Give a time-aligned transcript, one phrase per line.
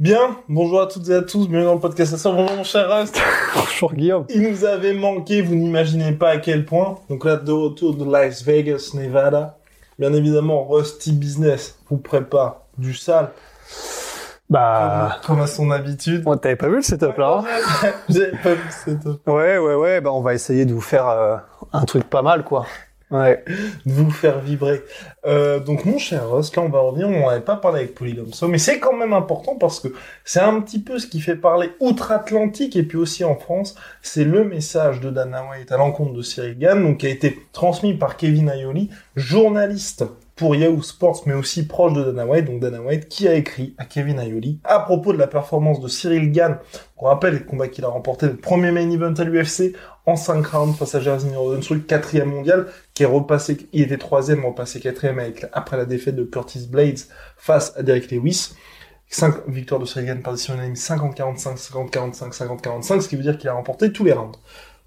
[0.00, 2.32] Bien, bonjour à toutes et à tous, bienvenue dans le podcast ça.
[2.32, 3.20] Bonjour mon cher Rust.
[3.54, 4.26] Bonjour Guillaume.
[4.30, 6.96] Il nous avait manqué, vous n'imaginez pas à quel point.
[7.08, 9.58] Donc là, de retour de Las Vegas, Nevada.
[9.96, 13.30] Bien évidemment, Rusty Business vous prépare du sale.
[14.50, 16.24] Bah, Comme à son habitude.
[16.26, 19.28] on t'avais pas vu le setup là hein J'avais pas vu le setup.
[19.28, 20.00] Ouais, ouais, ouais.
[20.00, 21.36] Bah, on va essayer de vous faire euh,
[21.72, 22.66] un truc pas mal, quoi.
[23.14, 23.44] Ouais.
[23.86, 24.82] de vous faire vibrer.
[25.24, 28.48] Euh, donc mon cher Rust, là on va revenir, on n'avait pas parlé avec Polydomso,
[28.48, 29.88] mais c'est quand même important parce que
[30.24, 34.24] c'est un petit peu ce qui fait parler outre-Atlantique et puis aussi en France, c'est
[34.24, 37.94] le message de Dana White à l'encontre de Cyril Gann, donc qui a été transmis
[37.94, 40.04] par Kevin Aioli, journaliste
[40.36, 43.74] pour Yahoo Sports, mais aussi proche de Dana White, donc Dana White, qui a écrit
[43.78, 46.58] à Kevin Aioli à propos de la performance de Cyril Gann.
[46.96, 49.74] On rappelle le combat qu'il a remporté, le premier main event à l'UFC,
[50.06, 54.44] en 5 rounds face à Jairzinho Rozenstruik, quatrième mondial, qui est repassé, il était troisième,
[54.44, 57.00] repassé quatrième avec, après la défaite de Curtis Blades
[57.36, 58.54] face à Derek Lewis.
[59.08, 63.48] 5 victoires de Gann par décision unanime, 50-45, 50-45, 50-45, ce qui veut dire qu'il
[63.48, 64.38] a remporté tous les rounds.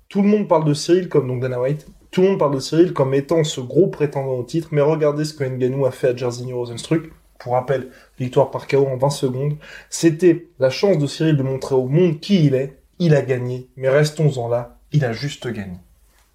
[0.09, 2.59] Tout le monde parle de Cyril comme donc Dana White, tout le monde parle de
[2.59, 6.09] Cyril comme étant ce gros prétendant au titre, mais regardez ce que Ngannou a fait
[6.09, 7.11] à Jairzinho Rozenstruik.
[7.37, 9.57] Pour rappel, victoire par KO en 20 secondes.
[9.91, 12.79] C'était la chance de Cyril de montrer au monde qui il est.
[12.97, 15.77] Il a gagné, mais restons-en là, il a juste gagné.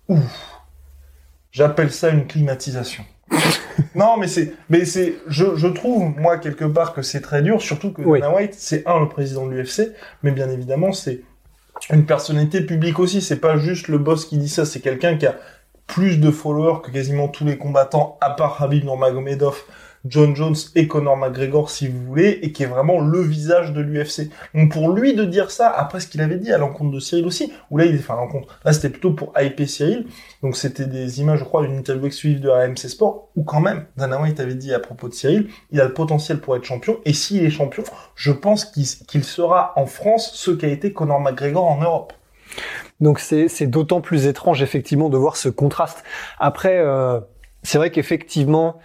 [0.08, 0.61] Ouf.
[1.52, 3.04] J'appelle ça une climatisation.
[3.94, 7.60] non, mais c'est, mais c'est, je, je trouve, moi, quelque part, que c'est très dur,
[7.62, 8.20] surtout que Oui.
[8.20, 9.92] Dana White, c'est un, le président de l'UFC,
[10.22, 11.20] mais bien évidemment, c'est
[11.90, 13.20] une personnalité publique aussi.
[13.20, 15.36] C'est pas juste le boss qui dit ça, c'est quelqu'un qui a
[15.86, 19.56] plus de followers que quasiment tous les combattants, à part Habib Nurmagomedov,
[20.04, 23.80] John Jones et Conor McGregor, si vous voulez, et qui est vraiment le visage de
[23.80, 24.30] l'UFC.
[24.54, 27.24] Donc pour lui de dire ça, après ce qu'il avait dit à l'encontre de Cyril
[27.26, 30.06] aussi, où là il est, enfin à l'encontre, là c'était plutôt pour hyper Cyril,
[30.42, 33.86] donc c'était des images, je crois, d'une interview exclusive de AMC Sport, où quand même,
[33.96, 36.98] Dana White avait dit à propos de Cyril, il a le potentiel pour être champion,
[37.04, 37.84] et s'il est champion,
[38.16, 42.12] je pense qu'il sera en France ce qu'a été Conor McGregor en Europe.
[43.00, 46.04] Donc c'est c'est d'autant plus étrange effectivement de voir ce contraste.
[46.38, 47.20] Après, euh,
[47.62, 48.78] c'est vrai qu'effectivement,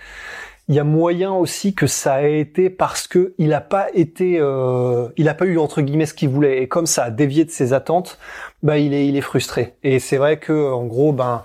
[0.69, 4.37] il y a moyen aussi que ça ait été parce que il a pas été,
[4.39, 7.45] euh, il a pas eu entre guillemets ce qu'il voulait et comme ça a dévié
[7.45, 8.17] de ses attentes,
[8.63, 9.75] bah il est il est frustré.
[9.83, 11.43] Et c'est vrai que en gros, ben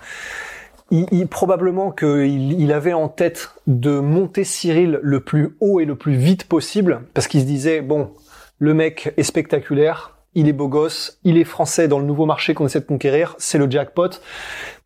[0.90, 5.84] il, il- probablement qu'il il avait en tête de monter Cyril le plus haut et
[5.84, 8.10] le plus vite possible parce qu'il se disait bon,
[8.58, 12.54] le mec est spectaculaire, il est beau gosse, il est français dans le nouveau marché
[12.54, 14.10] qu'on essaie de conquérir, c'est le jackpot.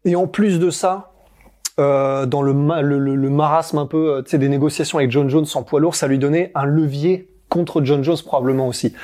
[0.05, 1.13] Et en plus de ça,
[1.79, 5.11] euh, dans le, ma- le, le- le marasme un peu, euh, tu des négociations avec
[5.11, 8.95] John Jones en poids lourd, ça lui donnait un levier contre John Jones probablement aussi.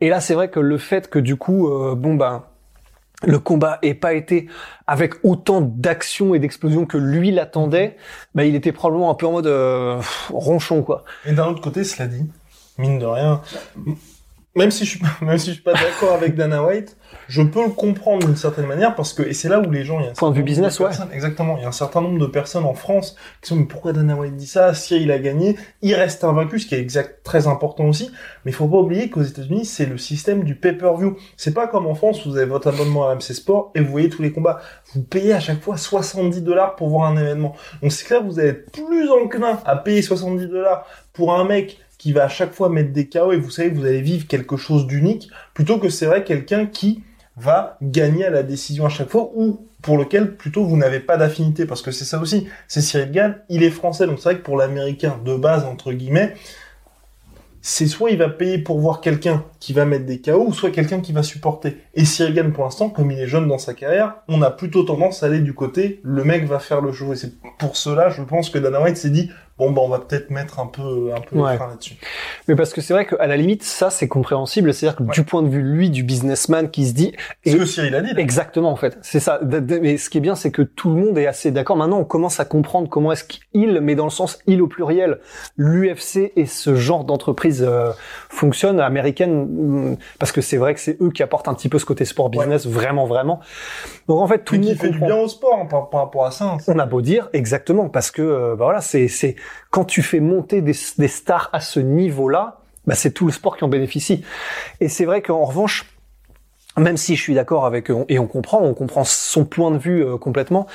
[0.00, 2.44] Et là, c'est vrai que le fait que du coup, euh, bon ben,
[3.24, 4.46] le combat ait pas été
[4.86, 7.96] avec autant d'action et d'explosion que lui l'attendait,
[8.34, 9.98] bah, il était probablement un peu en mode euh,
[10.30, 11.04] ronchon quoi.
[11.24, 12.26] Et d'un autre côté, cela dit,
[12.78, 13.40] mine de rien,
[14.56, 16.96] même si je suis pas, même si je suis pas d'accord avec Dana White,
[17.28, 20.00] je peux le comprendre d'une certaine manière parce que, et c'est là où les gens,
[20.00, 21.14] il y a un Point de vue certain nombre business, ouais.
[21.14, 21.56] Exactement.
[21.58, 24.16] Il y a un certain nombre de personnes en France qui sont, mais pourquoi Dana
[24.16, 24.74] White dit ça?
[24.74, 28.10] Si il a gagné, il reste invaincu, ce qui est exact, très important aussi.
[28.44, 31.16] Mais il faut pas oublier qu'aux États-Unis, c'est le système du pay-per-view.
[31.36, 33.90] C'est pas comme en France où vous avez votre abonnement à MC Sport et vous
[33.90, 34.60] voyez tous les combats.
[34.94, 37.54] Vous payez à chaque fois 70 dollars pour voir un événement.
[37.82, 41.78] Donc c'est clair, vous allez être plus enclin à payer 70 dollars pour un mec
[42.06, 44.56] qui va à chaque fois mettre des KO et vous savez vous allez vivre quelque
[44.56, 47.02] chose d'unique, plutôt que c'est vrai quelqu'un qui
[47.36, 51.16] va gagner à la décision à chaque fois ou pour lequel plutôt vous n'avez pas
[51.16, 54.38] d'affinité parce que c'est ça aussi, c'est Cyril Gann, il est français donc c'est vrai
[54.38, 56.34] que pour l'américain de base entre guillemets,
[57.60, 60.70] c'est soit il va payer pour voir quelqu'un qui va mettre des KO ou soit
[60.70, 61.78] quelqu'un qui va supporter.
[61.94, 64.84] Et Cyril Gann pour l'instant, comme il est jeune dans sa carrière, on a plutôt
[64.84, 68.10] tendance à aller du côté le mec va faire le show et c'est pour cela
[68.10, 71.10] je pense que Dana White s'est dit bon bah on va peut-être mettre un peu
[71.16, 71.56] un peu Ouais.
[71.58, 71.94] là-dessus.
[72.48, 74.72] Mais parce que c'est vrai qu'à la limite, ça c'est compréhensible.
[74.74, 75.12] C'est-à-dire que Ouais.
[75.12, 77.12] du point de vue lui du businessman qui se dit
[77.44, 78.12] Et- ce que Cyril a dit.
[78.14, 78.20] là.
[78.20, 78.98] Exactement, en fait.
[79.02, 79.40] C'est ça.
[79.42, 81.76] Mais ce qui est bien, c'est que tout le monde est assez d'accord.
[81.76, 85.18] Maintenant, on commence à comprendre comment est-ce qu'il, mais dans le sens il au pluriel,
[85.56, 87.90] l'UFC et ce genre d'entreprise euh,
[88.28, 89.46] fonctionne américaine,
[89.92, 92.04] mm, parce que c'est vrai que c'est eux qui apportent un petit peu ce côté
[92.04, 93.40] sport business, vraiment, vraiment.
[94.08, 96.00] Donc en fait, tout le qui monde fait du bien au sport hein, par, par
[96.02, 96.44] rapport à ça.
[96.44, 96.56] hein.
[96.68, 99.36] On a beau dire exactement parce que euh, bah voilà, c'est c'est
[99.70, 103.64] quand tu fais monter des, stars à ce niveau-là, bah c'est tout le sport qui
[103.64, 104.24] en bénéficie.
[104.80, 105.86] Et c'est vrai qu'en revanche,
[106.78, 110.04] même si je suis d'accord avec et on comprend, on comprend son point de vue
[110.04, 110.66] euh, complètement.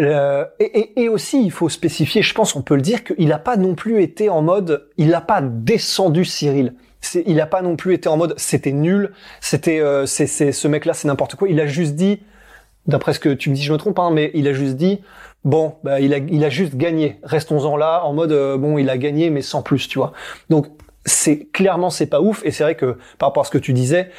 [0.00, 3.56] euh, et, aussi, il faut spécifier, je pense, on peut le dire, qu'il n'a pas
[3.56, 6.74] non plus été en mode, il n'a pas descendu Cyril.
[7.26, 10.94] Il n'a pas non plus été en mode, c'était nul, c'était, euh, c'est, ce mec-là,
[10.94, 11.48] c'est n'importe quoi.
[11.48, 12.20] Il a juste dit,
[12.86, 15.00] d'après ce que tu me dis, je me trompe, hein, mais il a juste dit,
[15.44, 16.12] bon, bah, il
[16.44, 17.18] a, juste gagné.
[17.22, 20.12] Restons-en là, en mode, euh, bon, il a gagné, mais sans plus, tu vois.
[20.50, 20.66] Donc,
[21.06, 23.72] c'est clairement c'est pas ouf et c'est vrai que par rapport à ce que tu
[23.72, 24.10] disais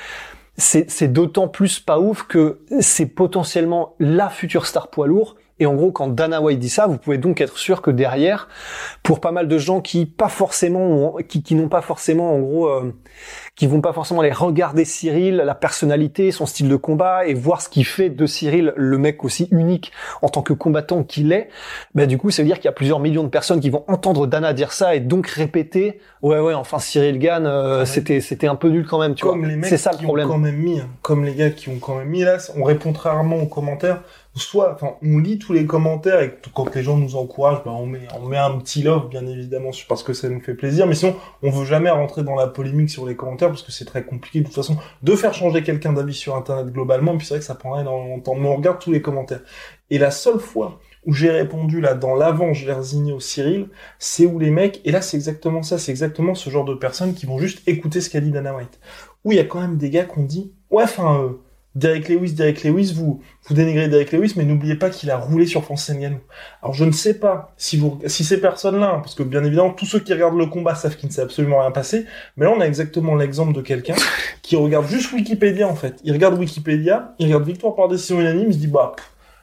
[0.58, 5.74] c'est d'autant plus pas ouf que c'est potentiellement la future star poids lourd et en
[5.74, 8.50] gros, quand Dana White dit ça, vous pouvez donc être sûr que derrière,
[9.04, 12.68] pour pas mal de gens qui pas forcément, qui, qui n'ont pas forcément, en gros,
[12.68, 12.94] euh,
[13.56, 17.62] qui vont pas forcément aller regarder Cyril, la personnalité, son style de combat et voir
[17.62, 21.48] ce qui fait de Cyril le mec aussi unique en tant que combattant qu'il est,
[21.94, 23.86] bah du coup, ça veut dire qu'il y a plusieurs millions de personnes qui vont
[23.88, 28.48] entendre Dana dire ça et donc répéter, ouais ouais, enfin Cyril gagne, euh, c'était c'était
[28.48, 29.48] un peu nul quand même, tu comme vois.
[29.48, 30.28] Les mecs C'est ça le qui problème.
[30.28, 32.64] Ont quand même mis, hein, comme les gars qui ont quand même mis là, on
[32.64, 34.02] répond très rarement aux commentaires.
[34.38, 38.06] Soit, on lit tous les commentaires et quand les gens nous encouragent, bah, on met,
[38.20, 40.88] on met un petit love, bien évidemment, parce que ça nous fait plaisir.
[40.88, 43.86] Mais sinon, on veut jamais rentrer dans la polémique sur les commentaires parce que c'est
[43.86, 47.14] très compliqué de toute façon de faire changer quelqu'un d'avis sur Internet globalement.
[47.14, 48.36] Et puis c'est vrai que ça prendrait énormément de temps.
[48.36, 49.42] Mais on regarde tous les commentaires.
[49.90, 53.70] Et la seule fois où j'ai répondu là dans l'avant, je l'ai résigné au Cyril,
[54.00, 57.14] c'est où les mecs, et là c'est exactement ça, c'est exactement ce genre de personnes
[57.14, 58.80] qui vont juste écouter ce qu'a dit Dana White.
[59.24, 61.30] Où il y a quand même des gars qui ont dit, ouais, enfin, euh,
[61.76, 65.46] Derek Lewis, Derek Lewis, vous, vous dénigrez Derek Lewis, mais n'oubliez pas qu'il a roulé
[65.46, 65.96] sur Francis.
[66.62, 69.72] Alors je ne sais pas si vous, si ces personnes-là, hein, parce que bien évidemment
[69.72, 72.06] tous ceux qui regardent le combat savent qu'il ne s'est absolument rien passé,
[72.38, 73.96] mais là on a exactement l'exemple de quelqu'un
[74.42, 76.00] qui regarde juste Wikipédia en fait.
[76.04, 78.96] Il regarde Wikipédia, il regarde victoire par décision unanime, il se dit bah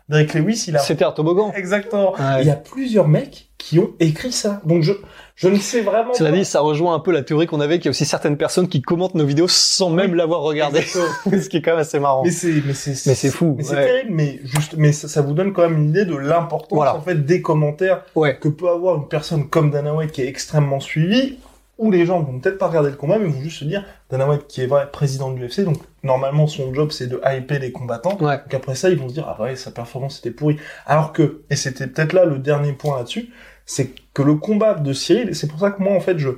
[0.09, 1.53] Derek Lewis, il a C'était un toboggan.
[1.55, 2.13] exactement.
[2.13, 2.43] Ouais.
[2.43, 4.93] Il y a plusieurs mecs qui ont écrit ça, donc je
[5.35, 6.13] je ne sais vraiment.
[6.15, 6.37] Cela pas.
[6.37, 8.69] dit, ça rejoint un peu la théorie qu'on avait qu'il y a aussi certaines personnes
[8.69, 10.83] qui commentent nos vidéos sans même l'avoir regardé.
[10.83, 12.23] Ce qui est quand même assez marrant.
[12.25, 15.23] Mais c'est, mais c'est, Mais c'est fou, Mais c'est terrible, mais juste, mais ça, ça
[15.23, 16.95] vous donne quand même une idée de l'importance, Voilà.
[16.97, 18.37] en fait, des commentaires Ouais.
[18.39, 21.39] que peut avoir une personne comme Dana White qui est extrêmement suivie,
[21.79, 24.29] où les gens vont peut-être pas regarder le combat, mais vont juste se dire, Dana
[24.29, 27.73] White qui est vrai président de l'UFC, donc normalement son job c'est de hyper les
[27.73, 28.17] combattants.
[28.21, 28.39] Ouais.
[28.39, 30.59] Donc après ça, ils vont se dire, ah ouais, sa performance était pourrie.
[30.87, 33.31] Alors que, et c'était peut-être là le dernier point là-dessus,
[33.67, 36.31] c'est que le combat de Cyril, c'est pour ça que moi, en fait, je,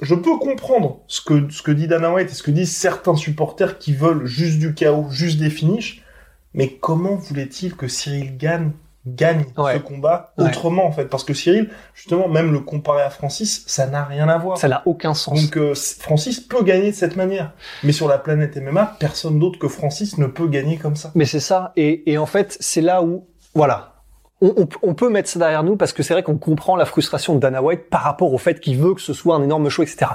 [0.00, 3.16] je peux comprendre ce que, ce que dit Dana White et ce que disent certains
[3.16, 6.02] supporters qui veulent juste du chaos, juste des finishes,
[6.54, 8.72] mais comment voulait-il que Cyril gagne,
[9.06, 9.74] gagne Ouais.
[9.74, 10.44] ce combat Ouais.
[10.46, 11.06] autrement, en fait?
[11.06, 14.58] Parce que Cyril, justement, même le comparer à Francis, ça n'a rien à voir.
[14.58, 15.42] Ça n'a aucun sens.
[15.42, 17.52] Donc euh, Francis peut gagner de cette manière.
[17.82, 21.12] Mais sur la planète MMA, personne d'autre que Francis ne peut gagner comme ça.
[21.14, 21.72] Mais c'est ça.
[21.76, 23.94] Et, et en fait, c'est là où, voilà.
[24.42, 26.86] On, on- on peut mettre ça derrière nous parce que c'est vrai qu'on comprend la
[26.86, 29.68] frustration de Dana White par rapport au fait qu'il veut que ce soit un énorme
[29.68, 30.12] show, etc.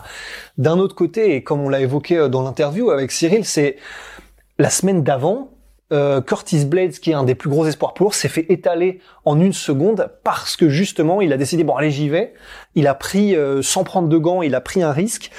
[0.58, 3.78] D'un autre côté, et comme on l'a évoqué euh, dans l'interview avec Cyril, c'est
[4.58, 5.50] la semaine d'avant,
[5.92, 9.40] euh, Curtis Blades, qui est un des plus gros espoirs pour, s'est fait étaler en
[9.40, 12.34] une seconde parce que justement, il a décidé, bon allez j'y vais.
[12.74, 15.32] Il a pris, euh, sans prendre de gants, il a pris un risque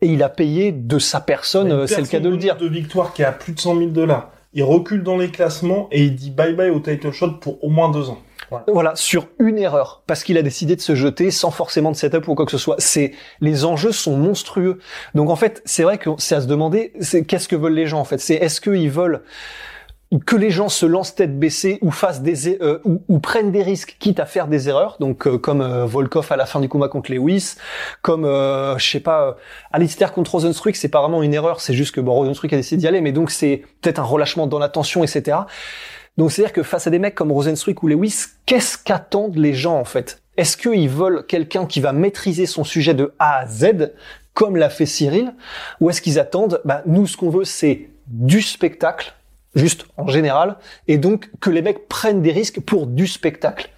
[0.00, 2.56] et il a payé de sa personne, euh, c'est le cas de le dire.
[2.56, 4.30] de victoire qui est à plus de 100 000 dollars.
[4.54, 7.68] Il recule dans les classements et il dit bye bye au title shot pour au
[7.68, 8.18] moins deux ans.
[8.66, 12.28] Voilà, sur une erreur, parce qu'il a décidé de se jeter sans forcément de setup
[12.28, 12.76] ou quoi que ce soit.
[12.78, 14.78] C'est les enjeux sont monstrueux.
[15.14, 17.86] Donc en fait, c'est vrai que c'est à se demander, c'est qu'est-ce que veulent les
[17.86, 18.18] gens en fait?
[18.18, 19.22] C'est est-ce qu'ils veulent
[20.24, 23.62] que les gens se lancent tête baissée ou fassent des euh, ou, ou prennent des
[23.62, 24.96] risques, quitte à faire des erreurs.
[25.00, 27.56] Donc euh, comme euh, Volkov à la fin du combat contre Lewis,
[28.00, 29.32] comme euh, je sais pas, euh,
[29.70, 32.80] Alistair contre Rosenstruck, c'est pas vraiment une erreur, c'est juste que bon, Rosenstruck a décidé
[32.80, 35.36] d'y aller, mais donc c'est peut-être un relâchement dans la tension, etc.
[36.16, 39.78] Donc c'est-à-dire que face à des mecs comme Rosenstruck ou Lewis, qu'est-ce qu'attendent les gens
[39.78, 40.22] en fait?
[40.38, 43.92] Est-ce qu'ils veulent quelqu'un qui va maîtriser son sujet de A à Z,
[44.32, 45.34] comme l'a fait Cyril,
[45.80, 49.14] ou est-ce qu'ils attendent bah, Nous, ce qu'on veut, c'est du spectacle,
[49.58, 53.70] juste en général, et donc que les mecs prennent des risques pour du spectacle.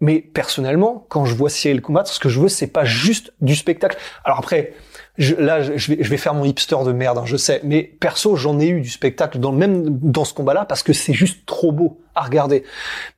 [0.00, 3.56] Mais personnellement, quand je vois Cyril combattre, ce que je veux, c'est pas juste du
[3.56, 3.96] spectacle.
[4.24, 4.74] Alors après,
[5.16, 7.60] je, là, je vais, je vais faire mon hipster de merde, hein, je sais.
[7.64, 11.14] Mais perso, j'en ai eu du spectacle dans même dans ce combat-là parce que c'est
[11.14, 12.62] juste trop beau à regarder.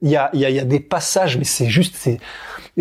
[0.01, 2.19] Il y a, il y a, il y a des passages, mais c'est juste c'est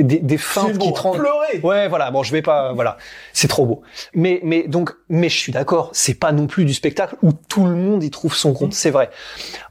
[0.04, 1.18] des, des feintes beau qui rendent.
[1.18, 1.60] pleurer.
[1.64, 2.12] Ouais, voilà.
[2.12, 2.74] Bon, je vais pas.
[2.74, 2.98] Voilà,
[3.34, 3.82] c'est trop beau.
[4.14, 5.90] Mais, mais donc, mais je suis d'accord.
[5.94, 8.74] C'est pas non plus du spectacle où tout le monde y trouve son compte.
[8.74, 9.10] C'est vrai.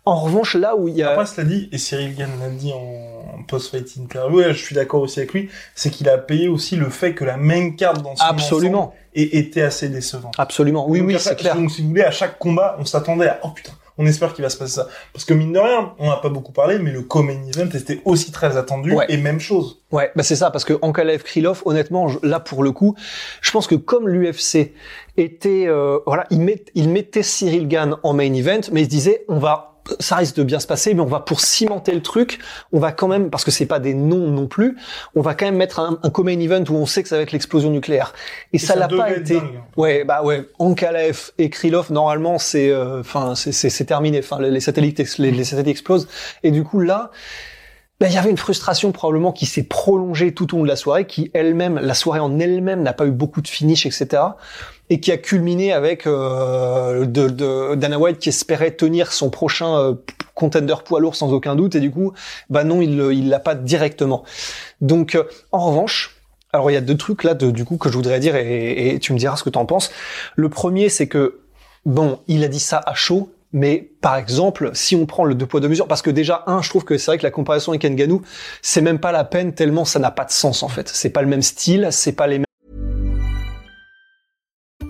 [0.05, 2.73] En revanche, là où il y a Après, cela dit, et Cyril Gann l'a dit
[2.73, 6.77] en, post-fight interview, et je suis d'accord aussi avec lui, c'est qu'il a payé aussi
[6.77, 10.35] le fait que la main carte dans son ensemble absolument, ait été assez décevante.
[10.39, 10.89] absolument.
[10.89, 11.57] Oui, Donc, oui, c'est clair.
[11.57, 14.43] Donc, si vous voulez, à chaque combat, on s'attendait à, oh putain, on espère qu'il
[14.43, 14.89] va se passer ça.
[15.13, 18.01] Parce que mine de rien, on n'a pas beaucoup parlé, mais le co-main event était
[18.05, 19.07] aussi très attendu, Ouais.
[19.09, 19.83] et même chose.
[19.91, 22.95] Ouais, bah c'est ça, parce que Ankalaev Krylov, honnêtement, je- là pour le coup,
[23.41, 24.73] je pense que comme l'UFC
[25.17, 28.91] était, euh, voilà, il, met, il mettait Cyril Gann en main event, mais il se
[28.91, 29.68] disait, on va,
[30.01, 32.39] ça risque de bien se passer, mais on va pour cimenter le truc,
[32.73, 34.77] on va quand même, parce que c'est pas des noms non plus,
[35.15, 37.23] on va quand même mettre un, un co-main event où on sait que ça va
[37.23, 38.13] être l'explosion nucléaire.
[38.53, 39.35] Et, ça l'a pas été.
[39.35, 39.65] dingue, hein.
[39.77, 44.19] Ouais, bah ouais, Ankalaev et Krylov, normalement, c'est, euh, enfin, c'est, c'est, c'est terminé.
[44.19, 46.09] Enfin, les, les satellites, les, les satellites explosent.
[46.43, 47.11] Et du coup, là,
[48.01, 50.77] ben, il y avait une frustration probablement qui s'est prolongée tout au long de la
[50.77, 54.23] soirée, qui elle-même, la soirée en elle-même n'a pas eu beaucoup de finish, etc.
[54.91, 59.95] Et qui a culminé avec euh, Dana White qui espérait tenir son prochain euh,
[60.35, 62.13] contender poids lourd sans aucun doute, et du coup,
[62.49, 64.25] bah non, il il l'a pas directement.
[64.81, 66.17] Donc, euh, en revanche,
[66.53, 69.13] alors il y a deux trucs là, du coup, que je voudrais dire, et, tu
[69.13, 69.91] me diras ce que tu en penses.
[70.37, 71.41] Le premier, c'est que
[71.85, 75.47] bon, il a dit ça à chaud, mais par exemple, si on prend le deux
[75.47, 77.73] poids deux mesures, parce que déjà un, je trouve que c'est vrai que la comparaison
[77.73, 78.23] avec Nganou,
[78.63, 80.89] c'est même pas la peine tellement ça n'a pas de sens en fait.
[80.89, 82.48] C'est pas le même style, c'est pas les mêmes.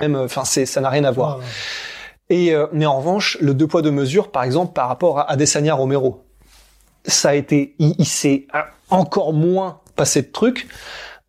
[0.00, 1.40] Même enfin c'est ça n'a rien à voir.
[2.30, 5.30] Et euh, mais en revanche, le deux poids deux mesures par exemple par rapport à
[5.30, 6.24] Adesanya Romero.
[7.06, 8.46] Ça a été il, il s'est
[8.90, 10.66] encore moins passé de trucs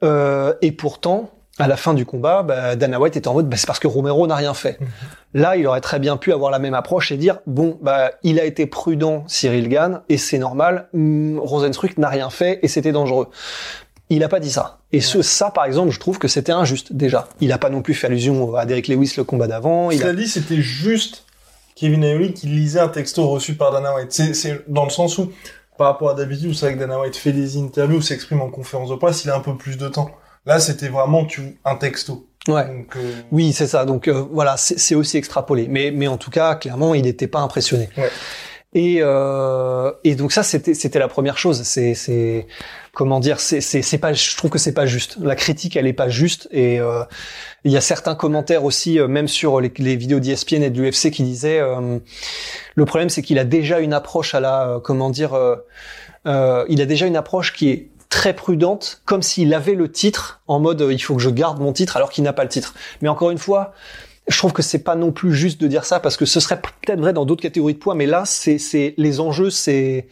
[0.03, 3.55] euh, et pourtant à la fin du combat, bah, Dana White était en mode bah,
[3.55, 4.77] c'est parce que Romero n'a rien fait.
[4.79, 4.87] Mhm.
[5.35, 8.39] Là, il aurait très bien pu avoir la même approche et dire bon bah il
[8.39, 12.91] a été prudent Cyril Gann et c'est normal, hum, Rosenstruck n'a rien fait et c'était
[12.91, 13.29] dangereux.
[14.09, 14.79] Il a pas dit ça.
[14.91, 17.27] Et ce, ça, par exemple, je trouve que c'était injuste déjà.
[17.41, 19.89] Il a pas non plus fait allusion à Derek Lewis le combat d'avant.
[19.89, 20.13] Il a...
[20.13, 21.25] dit, c'était juste
[21.75, 24.11] Kevin Ayoli qui lisait un texto reçu par Dana White.
[24.11, 25.31] C'est, c'est dans le sens où,
[25.77, 28.89] par rapport à d'habitude, c'est vrai que Dana White fait des interviews, s'exprime en conférence
[28.89, 30.11] de presse, il a un peu plus de temps.
[30.45, 32.27] Là, c'était vraiment tu, un texto.
[32.47, 32.67] Ouais.
[32.67, 33.85] Donc, euh, Oui, c'est ça.
[33.85, 35.67] Donc euh, voilà, c'est c'est aussi extrapolé.
[35.67, 37.89] Mais mais en tout cas, clairement, il n'était pas impressionné.
[37.97, 38.11] Ouais.
[38.75, 41.63] Et euh, et donc ça, c'était c'était la première chose.
[41.63, 42.45] C'est c'est
[42.91, 44.11] comment dire, c'est c'est c'est pas.
[44.11, 45.17] Je trouve que c'est pas juste.
[45.21, 46.49] La critique, elle est pas juste.
[46.51, 47.05] Et euh,
[47.63, 51.09] il y a certains commentaires aussi, euh, même sur les, vidéos d'ESPN et de l'UFC,
[51.09, 51.99] qui disaient euh,
[52.75, 55.39] le problème, c'est qu'il a déjà une approche à la comment dire,
[56.25, 60.59] il a déjà une approche qui est très prudente, comme s'il avait le titre en
[60.59, 62.73] mode il faut que je garde mon titre alors qu'il n'a pas le titre.
[63.01, 63.73] Mais encore une fois,
[64.27, 66.59] je trouve que c'est pas non plus juste de dire ça parce que ce serait
[66.59, 70.07] peut-être vrai dans d'autres catégories de poids, mais là c'est c'est les enjeux c'est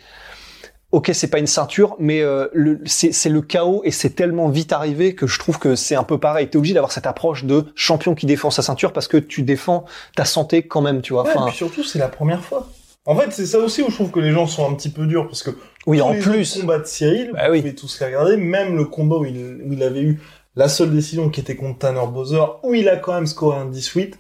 [0.92, 4.50] ok c'est pas une ceinture mais euh, le, c'est c'est le chaos et c'est tellement
[4.50, 6.48] vite arrivé que je trouve que c'est un peu pareil.
[6.50, 9.86] T'es obligé d'avoir cette approche de champion qui défend sa ceinture parce que tu défends
[10.16, 11.24] ta santé quand même, tu vois.
[11.24, 12.70] ouais, Enfin, et puis surtout, c'est la première fois.
[13.06, 15.06] En fait, c'est ça aussi où je trouve que les gens sont un petit peu
[15.08, 15.50] durs parce que
[15.88, 16.60] oui tous en les plus.
[16.62, 17.60] combats de Cyril, Bah vous oui.
[17.60, 20.22] pouvez tous les regarder, même le combat où il, où il avait eu
[20.56, 23.66] la seule décision qui était contre Tanner Bowser, où il a quand même scoré un
[23.66, 24.18] 18,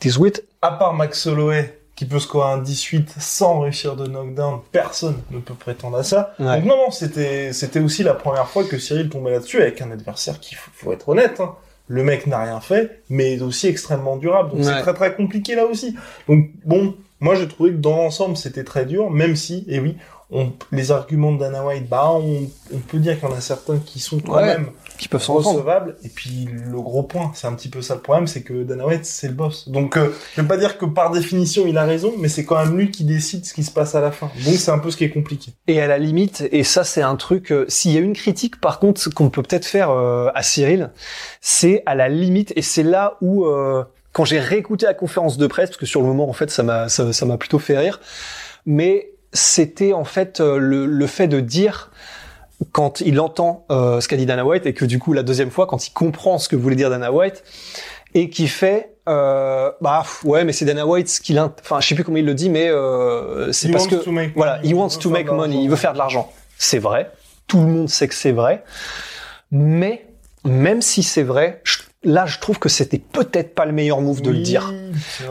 [0.00, 5.16] 18 à part Max Holloway, qui peut scorer un 18 sans réussir de knockdown, personne
[5.30, 6.34] ne peut prétendre à ça.
[6.38, 6.56] Ouais.
[6.60, 9.90] Donc non, non, c'était, c'était aussi la première fois que Cyril tombait là-dessus avec un
[9.90, 11.54] adversaire qui, faut, faut être honnête, hein,
[11.88, 14.50] le mec n'a rien fait, mais est aussi extrêmement durable.
[14.50, 14.64] Donc Ouais.
[14.64, 15.94] c'est très très compliqué là aussi.
[16.28, 19.96] Donc bon, moi j'ai trouvé que dans l'ensemble c'était très dur, même si, et oui,
[20.34, 23.40] on, les arguments de Dana White, bah on, on peut dire qu'il y en a
[23.42, 24.46] certains qui sont quand Ouais.
[24.46, 25.48] même qui peuvent s'en rendre.
[25.50, 25.96] recevable.
[26.04, 28.86] Et puis le gros point, c'est un petit peu ça le problème, c'est que Dana
[28.86, 29.68] White c'est le boss.
[29.68, 32.56] Donc euh, je vais pas dire que par définition il a raison, mais c'est quand
[32.64, 34.30] même lui qui décide ce qui se passe à la fin.
[34.46, 35.52] Donc c'est un peu ce qui est compliqué.
[35.66, 38.58] Et à la limite, et ça c'est un truc, euh, s'il y a une critique
[38.60, 40.90] par contre qu'on peut peut-être faire euh, à Cyril,
[41.42, 45.46] c'est à la limite, et c'est là où euh, quand j'ai réécouté la conférence de
[45.46, 47.78] presse, parce que sur le moment en fait ça m'a ça ça m'a plutôt fait
[47.78, 48.00] rire,
[48.66, 51.90] mais c'était en fait euh, le, le fait de dire
[52.72, 55.50] quand il entend euh, ce qu'a dit Dana White et que du coup la deuxième
[55.50, 57.42] fois quand il comprend ce que voulait dire Dana White
[58.14, 61.94] et qui fait euh, bah ouais mais c'est Dana White ce qu'il enfin je sais
[61.96, 64.58] plus comment il le dit mais euh, c'est He parce wants que to make voilà
[64.58, 65.56] money, he wants to make money.
[65.64, 66.30] il veut faire de l'argent.
[66.56, 67.10] C'est vrai.
[67.48, 68.62] Tout le monde sait que c'est vrai.
[69.50, 70.06] Mais
[70.44, 74.22] même si c'est vrai je- là je trouve que c'était peut-être pas le meilleur move
[74.22, 74.72] de le dire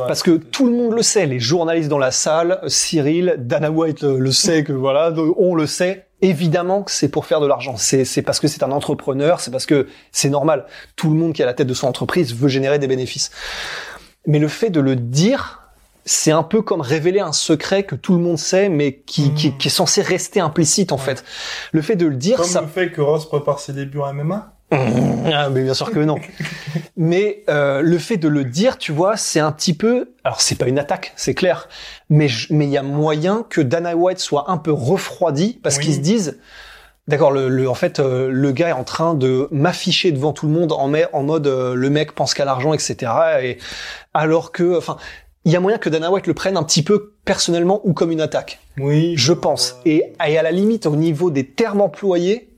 [0.08, 4.02] parce que tout le monde le sait, les journalistes dans la salle, Cyril, Dana White
[4.04, 6.08] le, le sait que voilà, on le sait.
[6.24, 7.78] Évidemment que c'est pour faire de l'argent.
[7.78, 10.68] C'est parce que c'est un entrepreneur, c'est parce que c'est normal.
[10.96, 13.32] Tout le monde qui est à la tête de son entreprise veut générer des bénéfices.
[14.28, 15.64] Mais le fait de le dire,
[16.06, 19.58] c'est un peu comme révéler un secret que tout le monde sait, mais qui, qui,
[19.58, 21.02] qui est censé rester implicite en Ouais.
[21.02, 21.24] fait.
[21.72, 24.14] Le fait de le dire, Comme ça le fait que Ross prépare ses débuts en
[24.14, 24.54] MMA.
[24.72, 26.18] Ah, mais bien sûr que non.
[26.98, 30.12] mais euh, le fait de le dire, tu vois, c'est un petit peu.
[30.24, 31.68] Alors c'est pas une attaque, c'est clair.
[32.10, 35.78] Mais je- mais il y a moyen que Dana White soit un peu refroidi parce
[35.78, 35.84] Oui.
[35.86, 36.40] qu'ils se disent.
[37.08, 40.46] D'accord, le, le- en fait, euh, le gars est en train de m'afficher devant tout
[40.46, 43.12] le monde en, en mode euh, le mec pense qu'à l'argent, etc.
[43.42, 43.58] Et
[44.14, 44.98] alors que, enfin,
[45.44, 48.12] il y a moyen que Dana White le prenne un petit peu personnellement ou comme
[48.12, 48.60] une attaque.
[48.78, 49.16] Oui.
[49.18, 49.78] Je pense.
[49.86, 52.51] Et, et à la limite, au niveau des termes employés,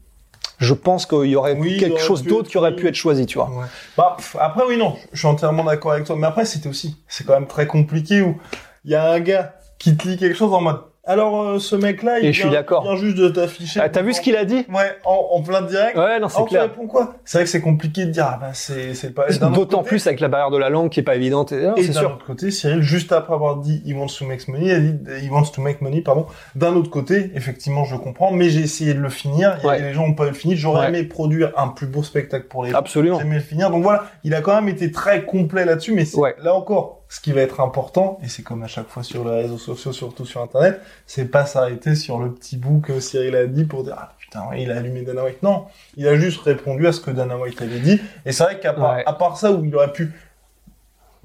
[0.60, 3.26] je pense qu'il y aurait Oui, quelque aurait chose d'autre qui aurait pu être choisi,
[3.26, 3.50] tu vois.
[3.50, 3.66] Ouais.
[3.98, 6.16] Bah, pff, après, oui, non, je suis entièrement d'accord avec toi.
[6.16, 8.38] Mais après, c'était aussi, c'est quand même très compliqué où
[8.86, 11.76] il y a un gars qui te lit quelque chose en mode, alors, euh, ce
[11.76, 13.82] mec-là, il Et vient- il juste de t'afficher.
[13.84, 15.98] Ah, T'as vu ce qu'il a dit Ouais, en, en plein direct.
[15.98, 16.62] Ouais, non, c'est tu clair.
[16.64, 17.16] réponds quoi?
[17.26, 19.26] C'est vrai que c'est compliqué de dire, ah bah, c'est, c'est pas...
[19.54, 21.52] D'autant plus avec la barrière de la langue qui est pas évidente.
[21.52, 24.26] Et, non, Et c'est d'un autre côté, Cyril, juste après avoir dit he wants to
[24.26, 24.96] make money, a dit
[25.26, 26.26] he wants to make money, pardon.
[26.56, 29.58] D'un autre côté, effectivement, je comprends, mais j'ai essayé de le finir.
[29.64, 29.82] Et Ouais.
[29.82, 30.56] les gens ont pas eu le finir.
[30.58, 30.88] J'aurais Ouais.
[31.00, 32.78] aimé produire un plus beau spectacle pour les gens.
[32.78, 33.20] Absolument.
[33.20, 33.70] J'ai aimé le finir.
[33.72, 36.36] Donc voilà, il a quand même été très complet là-dessus, mais Ouais.
[36.42, 39.44] là encore, ce qui va être important, et c'est comme à chaque fois sur les
[39.44, 43.46] réseaux sociaux, surtout sur Internet, c'est pas s'arrêter sur le petit bout que Cyril a
[43.46, 45.44] dit pour dire ah putain il a allumé Dana White.
[45.44, 45.66] Non,
[45.96, 48.02] il a juste répondu à ce que Dana White avait dit.
[48.26, 49.04] Et c'est vrai qu'à part, Ouais.
[49.06, 50.12] à part ça où il aurait pu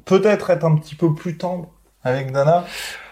[0.05, 1.69] peut-être être un petit peu plus tendre
[2.05, 2.65] avec Dana.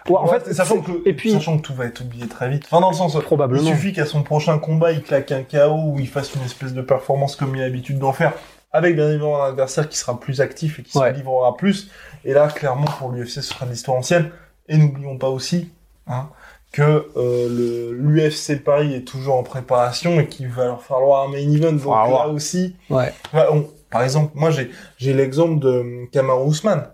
[0.08, 2.28] Ouais, en Ouais, fait, sachant c'est- que, et puis- sachant que tout va être oublié
[2.28, 2.64] très vite.
[2.66, 3.62] Enfin, dans le sens, Probablement.
[3.70, 6.74] il suffit qu'à son prochain combat, il claque un KO ou il fasse une espèce
[6.74, 8.32] de performance comme il a l'habitude d'en faire,
[8.76, 11.12] avec bien évidemment un adversaire qui sera plus actif et qui Ouais.
[11.12, 11.90] se livrera plus.
[12.24, 14.30] Et là, clairement, pour l'UFC, ce sera de l'histoire ancienne.
[14.68, 15.70] Et n'oublions pas aussi,
[16.08, 16.28] hein,
[16.72, 21.38] que euh, l'UFC Paris est toujours en préparation et qu'il va leur falloir un main
[21.38, 21.72] event.
[21.72, 23.12] Donc là aussi, Ouais.
[23.32, 26.88] On- par exemple, moi j'ai l'exemple de hum, Kamaru Usman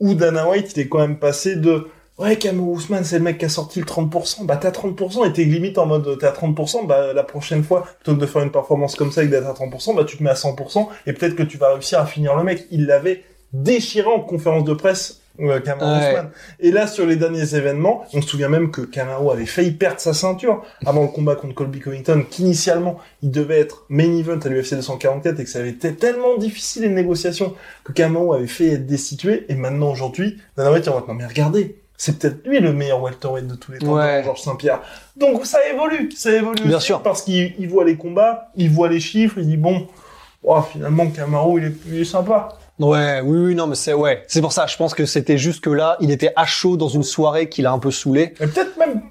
[0.00, 1.88] où Dana White il est quand même passé de
[2.22, 5.32] ouais Kamaru Usman c'est le mec qui a sorti le 30%, bah t'as 30% et
[5.32, 8.42] t'es limite en mode t'es à 30%, bah la prochaine fois plutôt que de faire
[8.42, 11.12] une performance comme ça et d'être à 30%, bah tu te mets à 100% et
[11.12, 12.64] peut-être que tu vas réussir à finir le mec.
[12.70, 15.18] Il l'avait déchiré en conférence de presse.
[15.40, 16.10] euh, Kamaru Ouais.
[16.10, 16.30] Usman.
[16.60, 19.98] Et là, sur les derniers événements, on se souvient même que Kamaru avait failli perdre
[20.00, 24.48] sa ceinture avant le combat contre Colby Covington, qu'initialement, il devait être main event à
[24.50, 28.68] l'UFC 244 et que ça avait été tellement difficile les négociations que Kamaru avait fait
[28.72, 29.46] être destitué.
[29.48, 33.46] Et maintenant, aujourd'hui, Dana White mode, non mais regardez, c'est peut-être lui le meilleur welterweight
[33.46, 34.22] de tous les temps, Ouais.
[34.24, 34.80] Georges Saint-Pierre.
[35.16, 37.02] Donc ça évolue, ça évolue Bien aussi, sûr.
[37.02, 39.86] parce qu'il il voit les combats, il voit les chiffres, il dit bon,
[40.42, 42.48] oh, finalement Kamaru il est, est sympa.
[42.78, 44.24] Ouais, oui, oui, non, mais c'est ouais.
[44.26, 44.66] C'est pour ça.
[44.66, 47.66] Je pense que c'était juste que là, il était à chaud dans une soirée qu'il
[47.66, 48.34] a un peu saoulé.
[48.40, 49.02] Et peut-être même,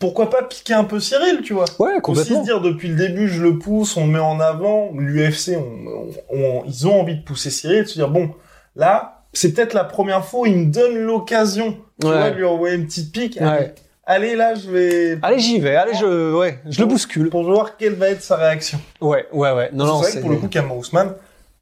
[0.00, 1.66] pourquoi pas piquer un peu Cyril, tu vois.
[1.78, 2.40] Ouais, Aussi complètement.
[2.40, 4.90] se dire depuis le début, je le pousse, on le met en avant.
[4.96, 8.30] L'UFC, on, on- on- ils ont envie de pousser Cyril, de se dire bon,
[8.74, 12.18] là, c'est peut-être la première fois où il me donne l'occasion, tu Ouais.
[12.18, 13.38] vois, lui envoyer une petite pique.
[13.40, 13.74] Ouais.
[14.06, 15.18] allez, là, je vais.
[15.22, 15.76] Allez, j'y vais.
[15.76, 17.30] Allez, je, ouais, je le bouscule.
[17.30, 18.80] Pour voir quelle va être sa réaction.
[19.00, 19.70] Ouais, ouais, ouais.
[19.72, 21.14] Non, non, c'est vrai que pour le coup, Cameron Ousmane,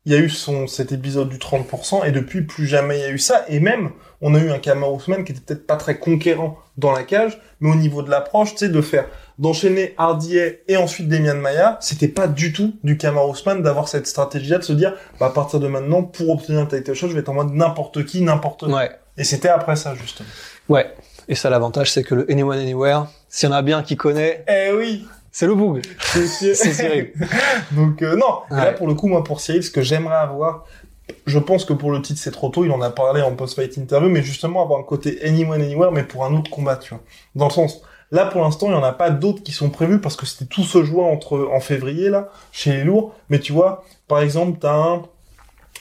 [0.07, 3.05] il y a eu son, cet épisode du 30%, et depuis, plus jamais il y
[3.05, 3.44] a eu ça.
[3.48, 3.90] Et même,
[4.22, 7.38] on a eu un Cameron Ousmane qui était peut-être pas très conquérant dans la cage,
[7.61, 9.05] mais au niveau de l'approche, tu sais, de faire,
[9.38, 14.07] d'enchaîner Hardier et ensuite Demian Maia, c'était pas du tout du Cameron Ousmane d'avoir cette
[14.07, 17.12] stratégie-là, de se dire, bah, à partir de maintenant, pour obtenir un title shot, je
[17.14, 18.74] vais être en mode n'importe qui, n'importe quoi.
[18.79, 20.29] Ouais, Et c'était après ça, justement.
[20.69, 20.95] ouais.
[21.31, 24.45] Et ça, l'avantage, c'est que le Anyone Anywhere, s'il y en a bien qui connaît,
[24.49, 25.07] Eh oui!
[25.31, 25.83] c'est le boug.
[26.01, 27.13] C'est Cyril.
[27.73, 30.65] Donc euh, non, Et là pour le coup moi pour Cyril ce que j'aimerais avoir
[31.27, 33.77] je pense que pour le titre c'est trop tôt, il en a parlé en post-fight
[33.77, 37.03] interview mais justement avoir un côté anyone anywhere mais pour un autre combat, tu vois.
[37.35, 40.01] Dans le sens là pour l'instant, il y en a pas d'autres qui sont prévus
[40.01, 43.53] parce que c'était tout se jouait entre en février là chez les lourds, mais tu
[43.53, 45.03] vois, par exemple, t'as un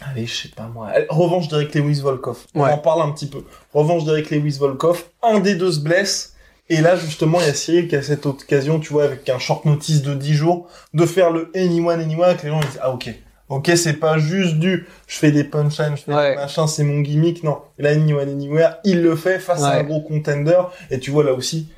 [0.01, 0.88] Allez, je sais pas moi.
[0.89, 2.45] Allez, Revanche d'Eric Lewis Volkov.
[2.53, 2.71] On Ouais.
[2.71, 3.43] en parle un petit peu.
[3.73, 5.03] Revanche d'Eric Lewis Volkov.
[5.23, 6.33] Un des deux se blesse.
[6.69, 9.39] Et là, justement, il y a Cyril qui a cette occasion, tu vois, avec un
[9.39, 12.91] short notice de 10 jours, de faire le anyone, anyone, que les gens disent, ah,
[12.91, 13.10] ok.
[13.49, 16.31] Ok, c'est pas juste du, je fais des punchlines, je fais Ouais.
[16.31, 17.60] des machins, c'est mon gimmick, non.
[17.77, 20.60] Là, anyone, anywhere, il le fait face à un gros contender.
[20.91, 21.69] Et tu vois, là aussi,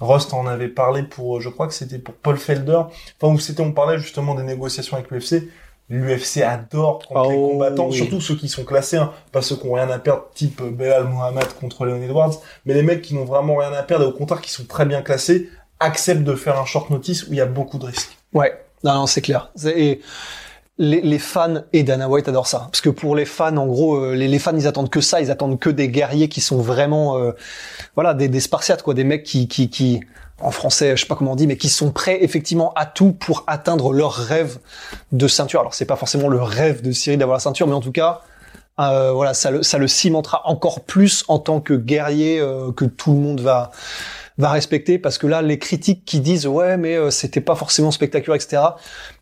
[0.00, 2.82] Rust en avait parlé pour, euh, je crois que c'était pour Paul Felder.
[3.20, 5.48] Enfin, où c'était, on parlait justement des négociations avec l'UFC.
[5.90, 7.96] L'UFC adore quand les Oh, combattants, oui.
[7.96, 10.70] surtout ceux qui sont classés, hein, pas ceux qui ont rien à perdre, type euh,
[10.70, 14.08] Belal Mohamed contre Leon Edwards, mais les mecs qui n'ont vraiment rien à perdre et
[14.08, 15.50] au contraire qui sont très bien classés,
[15.80, 18.16] acceptent de faire un short notice où il y a beaucoup de risques.
[18.32, 19.50] Ouais, non, non, c'est clair.
[19.74, 20.00] Et
[20.80, 24.14] les, fans et Dana White adorent ça, parce que pour les fans, en gros, euh,
[24.14, 27.32] les, fans ils attendent que ça, ils attendent que des guerriers qui sont vraiment, euh,
[27.94, 30.00] voilà, des, Spartiates quoi, des mecs qui, qui, qui,
[30.40, 33.12] en français, je sais pas comment on dit, mais qui sont prêts effectivement à tout
[33.12, 34.58] pour atteindre leur rêve
[35.12, 35.60] de ceinture.
[35.60, 38.22] Alors c'est pas forcément le rêve de Cyril d'avoir la ceinture, mais en tout cas.
[38.78, 42.42] euh, voilà, ça le, ça le cimentera encore plus en tant que guerrier
[42.74, 43.70] que tout le monde va
[44.40, 47.90] va respecter parce que là les critiques qui disent ouais mais euh, c'était pas forcément
[47.90, 48.62] spectaculaire etc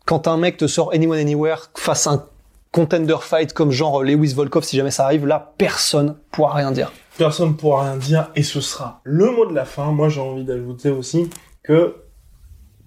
[0.05, 2.25] quand un mec te sort Anyone Anywhere face à un
[2.71, 6.91] contender fight comme genre Lewis Volkov si jamais ça arrive là personne pourra rien dire
[7.19, 9.91] Personne ne pourra rien dire et ce sera le mot de la fin.
[9.91, 11.29] Moi, j'ai envie d'ajouter aussi
[11.63, 11.97] que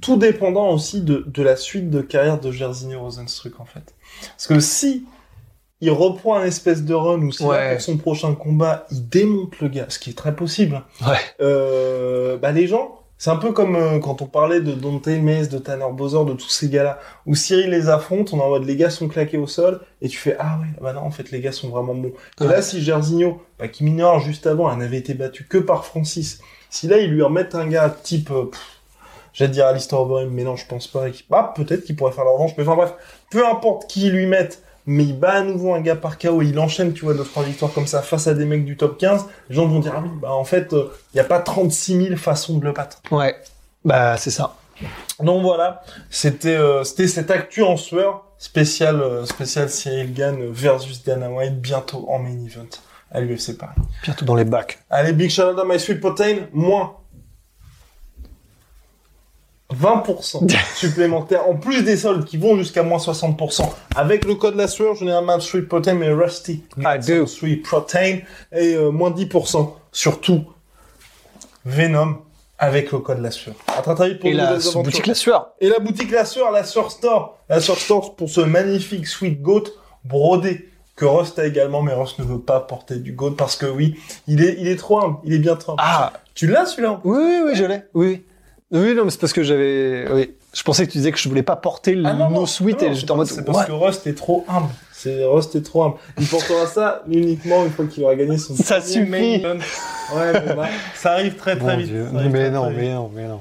[0.00, 3.94] tout dépendant aussi de, de la suite de carrière de Jairzinho Rosenstruck, en fait.
[4.22, 5.04] Parce que si
[5.82, 7.72] il reprend un espèce de run où c'est là Ouais.
[7.74, 10.80] pour son prochain combat, il démonte le gars, ce qui est très possible.
[11.06, 11.16] Ouais.
[11.40, 15.46] Euh, bah les gens, c'est un peu comme euh, quand on parlait de Dante Mays,
[15.48, 18.64] de Tanner Bowser, de tous ces gars-là, où Cyril les affronte, on est en mode
[18.64, 21.30] les gars sont claqués au sol, et tu fais ah ouais, bah non en fait
[21.30, 22.12] les gars sont vraiment bons.
[22.40, 22.48] Et Ouais.
[22.50, 26.40] là si Jairzinho, bah, qui mineur juste avant, elle n'avait été battu que par Francis,
[26.70, 28.50] si là ils lui remettent un gars type, euh,
[29.32, 32.30] j'allais dire Alistair Overeem, mais non je pense pas, bah peut-être qu'il pourrait faire la
[32.32, 32.92] revanche, mais enfin bref,
[33.30, 36.42] peu importe qui ils lui mettent, mais il bat à nouveau un gars par KO,
[36.42, 38.98] il enchaîne, tu vois, deux, trois victoires comme ça face à des mecs du top
[38.98, 42.06] 15, les gens vont dire, ah oui, bah en fait, il n'y a pas 36
[42.06, 43.00] 000 façons de le battre.
[43.10, 43.36] Ouais.
[43.84, 44.56] Bah, c'est ça.
[45.20, 51.04] Donc voilà, c'était euh, c'était cette actu en sueur, spécial, euh, spécial Cyril Gann versus
[51.04, 52.66] Dana White, bientôt en main event
[53.10, 53.76] à l'UFC Paris.
[54.02, 54.78] Bientôt dans les bacs.
[54.90, 56.96] Allez, Big shout out à My Sweet Protein, moins
[59.74, 63.68] 20% supplémentaires, en plus des soldes qui vont jusqu'à moins 60%.
[63.96, 66.64] Avec le code la sueur, généralement Sweet Protein, mais Rusty.
[66.78, 67.26] I do.
[67.26, 68.18] Sweet Protein.
[68.52, 69.70] Et euh, moins 10%.
[69.92, 70.44] Surtout,
[71.64, 72.18] Venom
[72.58, 73.56] avec le code la sueur.
[73.76, 75.48] À très très vite pour Et la boutique La Sueur.
[75.60, 77.38] Et la boutique La Sueur, la Sueur Store.
[77.48, 79.64] La Sueur Store pour ce magnifique Sweet Goat
[80.04, 83.66] brodé que Rust a également, mais Rust ne veut pas porter du goat parce que
[83.66, 85.82] oui, il est, il est trop humble, il est bien trop humble.
[85.82, 87.00] Ah, Tu l'as celui-là?
[87.02, 87.82] Oui, oui, oui, je l'ai.
[87.94, 88.22] Oui.
[88.72, 90.30] Oui, non, mais c'est parce que j'avais, oui.
[90.54, 92.94] Je pensais que tu disais que je voulais pas porter le Ah non, non, et
[92.94, 94.68] j'étais en mode, C'est parce que Rust est trop humble.
[94.92, 95.96] C'est Rust est trop humble.
[96.18, 99.08] Il portera ça uniquement une fois qu'il aura gagné son Ça suffit.
[99.10, 99.56] main.
[100.14, 101.86] Ouais, bon, bah, ça arrive très très vite.
[101.88, 102.06] Dieu.
[102.10, 102.80] Ça arrive Mais très, non, très vite.
[102.80, 103.40] mais non, mais non.